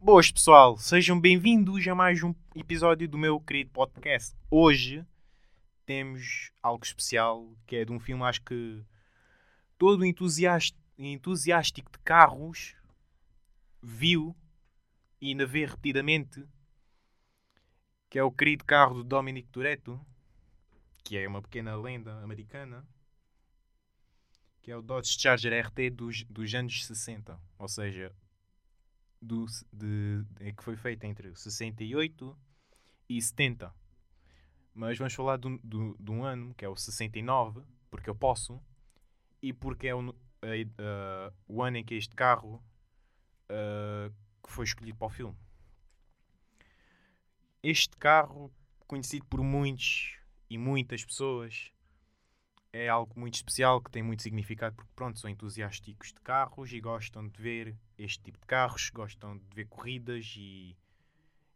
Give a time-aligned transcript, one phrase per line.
[0.00, 4.36] Boas pessoal, sejam bem-vindos a mais um episódio do meu querido podcast.
[4.50, 5.04] Hoje
[5.84, 8.84] temos algo especial que é de um filme, acho que
[9.76, 12.76] todo entusiástico de carros
[13.82, 14.36] viu
[15.20, 16.44] e ainda vê repetidamente,
[18.08, 19.98] que é o querido carro do Dominic Toretto,
[21.02, 22.86] que é uma pequena lenda americana,
[24.62, 28.14] que é o Dodge Charger RT dos, dos anos 60, ou seja,
[29.20, 32.36] do, de, de, que foi feita entre 68
[33.08, 33.72] e 70.
[34.74, 35.48] Mas vamos falar de,
[36.10, 38.60] um ano, que é o 69, porque eu posso,
[39.40, 42.62] e porque é o, uh, o ano em que este carro
[43.50, 45.36] uh, que foi escolhido para o filme.
[47.62, 48.52] Este carro,
[48.86, 51.72] conhecido por muitos e muitas pessoas,
[52.76, 56.80] é algo muito especial que tem muito significado porque pronto, são entusiásticos de carros e
[56.80, 60.76] gostam de ver este tipo de carros, gostam de ver corridas e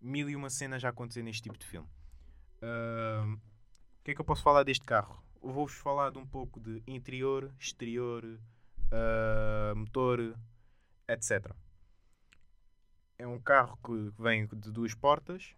[0.00, 1.88] mil e uma cenas já acontecer neste tipo de filme.
[2.60, 5.22] O que é que eu posso falar deste carro?
[5.42, 10.36] Vou-vos falar de um pouco de interior, exterior, uh, motor,
[11.08, 11.52] etc.
[13.18, 15.54] É um carro que vem de duas portas.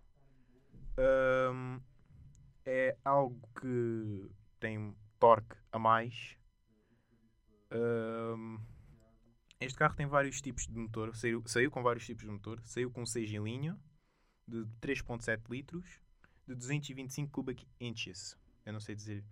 [2.65, 6.37] É algo que tem torque a mais.
[9.61, 11.15] este carro tem vários tipos de motor.
[11.15, 12.61] Saiu, saiu com vários tipos de motor.
[12.65, 13.79] Saiu com 6 em linha,
[14.49, 16.01] de 3.7 litros,
[16.49, 18.37] de 225 cubic inches.
[18.65, 19.23] Eu não sei dizer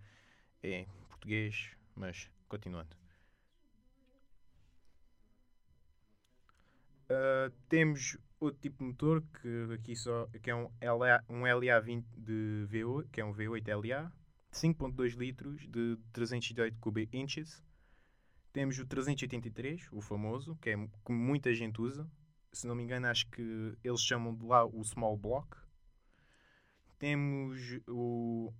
[0.63, 2.95] em português, mas continuando.
[7.11, 12.05] Uh, temos outro tipo de motor que aqui só que é um LA, um LA20
[12.15, 14.11] de V8, que é um V8 LA
[14.51, 17.63] 5.2 litros de 308 cubic inches.
[18.51, 22.09] Temos o 383, o famoso, que é que muita gente usa.
[22.51, 25.55] Se não me engano, acho que eles chamam de lá o small block.
[26.97, 28.51] Temos o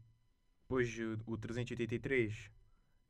[0.70, 0.95] depois
[1.26, 2.52] o 383,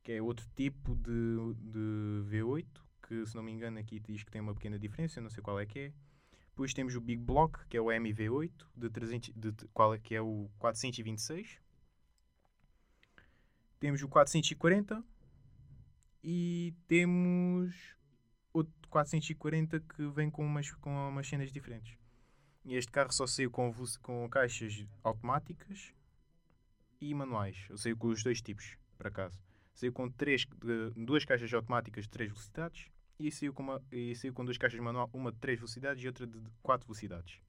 [0.02, 2.66] que é outro tipo de, de V8,
[3.06, 5.60] que se não me engano aqui diz que tem uma pequena diferença, não sei qual
[5.60, 5.94] é que é.
[6.52, 10.16] Depois temos o Big Block, que é o MV8, de 300, de, qual é que
[10.16, 11.60] é o 426.
[13.80, 15.04] Temos o 440
[16.24, 17.74] e temos
[18.54, 21.98] outro 440 que vem com umas, com umas cenas diferentes.
[22.66, 25.94] E este carro só saiu com, com caixas automáticas
[27.00, 27.66] e manuais.
[27.70, 29.40] Eu saiu com os dois tipos, por acaso.
[29.74, 30.46] Saiu com três,
[30.96, 34.80] duas caixas automáticas de 3 velocidades e saiu com, uma, e saiu com duas caixas
[34.80, 37.40] manual, uma de 3 velocidades e outra de 4 velocidades.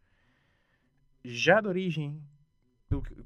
[1.24, 2.22] Já de origem,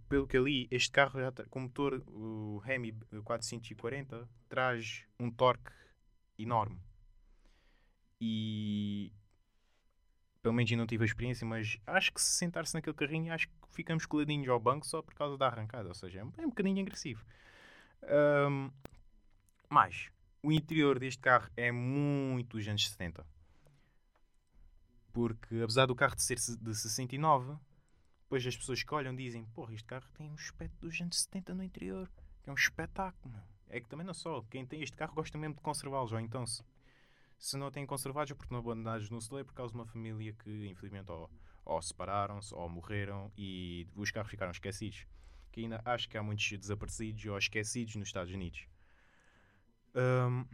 [0.09, 2.92] pelo que, pelo que eu li, este carro já tá, com motor, o Hemi
[3.25, 5.70] 440, traz um torque
[6.38, 6.81] enorme.
[8.20, 9.12] E
[10.44, 13.48] pelo menos ainda não tive a experiência, mas acho que se sentar-se naquele carrinho, acho
[13.48, 15.88] que ficamos coladinhos ao banco só por causa da arrancada.
[15.88, 17.25] Ou seja, é um, é um bocadinho agressivo.
[18.03, 18.71] Um,
[19.69, 20.10] mas
[20.42, 23.26] o interior deste carro é muito dos anos 70.
[25.15, 27.56] Porque apesar do carro de ser de 69,
[28.34, 31.55] depois as pessoas que olham dizem: Porra, este carro tem um aspecto dos anos 70
[31.55, 32.11] no interior.
[32.45, 33.33] É um espetáculo.
[33.69, 34.43] É que também não só.
[34.50, 36.11] Quem tem este carro gosta mesmo de conservá-los.
[36.11, 36.65] Ou então, se,
[37.39, 40.33] se não têm conservados, é porque não abandonados no celeiro por causa de uma família
[40.33, 41.31] que, infelizmente, ou,
[41.65, 45.06] ou separaram-se ou morreram e os carros ficaram esquecidos.
[45.53, 48.66] Que ainda acho que há muitos desaparecidos ou esquecidos nos Estados Unidos.
[49.95, 50.45] Um,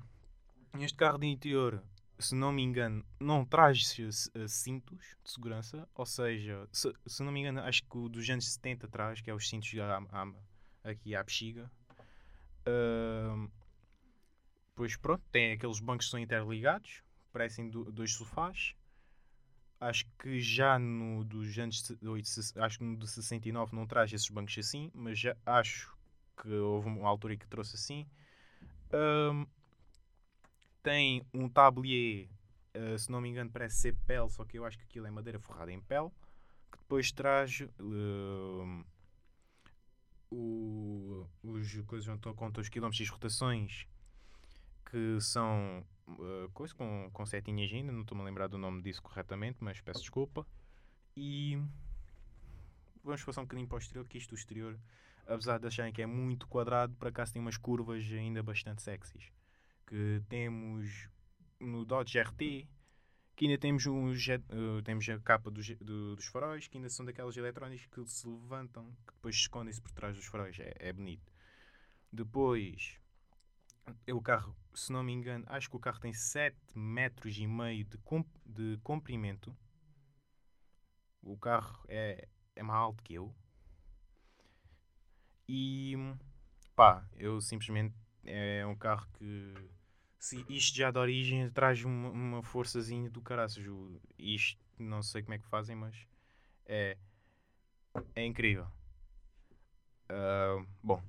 [0.83, 1.83] este carro de interior
[2.21, 5.89] se não me engano, não traz uh, cintos de segurança.
[5.95, 9.31] Ou seja, se, se, não me engano, acho que o dos anos 70 traz, que
[9.31, 9.71] é os cintos
[10.85, 11.71] aqui à bexiga.
[12.67, 13.51] Uh,
[14.75, 18.75] pois pronto, tem aqueles bancos que são interligados, parecem do, dois sofás.
[19.81, 21.97] Acho que já no dos anos
[22.57, 25.97] acho que no de 69 não traz esses bancos assim, mas já acho
[26.37, 28.07] que houve uma altura que trouxe assim.
[28.93, 29.49] Uh,
[30.83, 32.29] tem um tablier,
[32.75, 35.11] uh, se não me engano, parece ser pele, só que eu acho que aquilo é
[35.11, 36.11] madeira forrada em pele,
[36.71, 38.85] que depois traz uh,
[40.31, 43.87] o, os coisas onde conta os quilómetros e as rotações
[44.91, 49.03] que são uh, coisa com, com setinhas ainda, não estou-me a lembrar do nome disso
[49.03, 50.47] corretamente, mas peço desculpa.
[51.17, 51.63] E
[53.05, 54.79] vamos passar um bocadinho para o exterior, que isto o exterior,
[55.27, 59.31] apesar de acharem que é muito quadrado, por acaso tem umas curvas ainda bastante sexys
[59.91, 61.09] que temos
[61.59, 62.69] no Dodge RT,
[63.35, 67.05] que ainda temos, um uh, temos a capa do, do, dos faróis, que ainda são
[67.05, 70.57] daquelas eletrónicas que se levantam, que depois escondem-se por trás dos faróis.
[70.61, 71.33] É, é bonito.
[72.13, 73.01] Depois,
[74.09, 77.85] o carro, se não me engano, acho que o carro tem 7 metros e meio
[77.85, 79.57] de, comp de comprimento.
[81.21, 83.35] O carro é, é mais alto que eu.
[85.49, 85.95] E
[86.77, 87.95] pá, eu simplesmente
[88.25, 89.55] é um carro que
[90.21, 93.65] se isto já de origem traz uma, uma forçazinha do caraças.
[94.19, 95.97] Isto não sei como é que fazem, mas
[96.67, 96.99] é,
[98.15, 98.67] é incrível.
[100.11, 101.03] Ah, bom,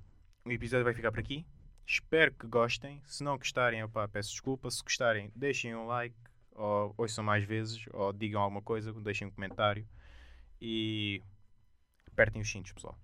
[0.45, 1.45] o episódio vai ficar por aqui.
[1.85, 3.01] Espero que gostem.
[3.05, 4.71] Se não gostarem, opá, peço desculpa.
[4.71, 6.15] Se gostarem, deixem um like,
[6.53, 9.85] ou ouçam mais vezes, ou digam alguma coisa, deixem um comentário.
[10.61, 11.21] E
[12.07, 12.97] apertem os cintos, pessoal.